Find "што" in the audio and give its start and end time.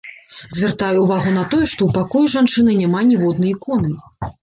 1.73-1.81